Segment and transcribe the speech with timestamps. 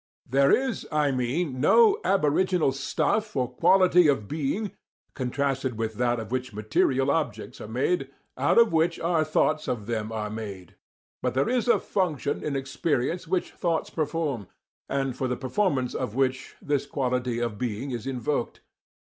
[0.27, 4.71] There is, I mean, no aboriginal stuff or quality of being,
[5.13, 9.85] contrasted with that of which material objects are made, out of which our thoughts of
[9.85, 10.75] them are made;
[11.21, 14.47] but there is a function in experience which thoughts perform,
[14.89, 18.61] and for the performance of which this quality of being is invoked.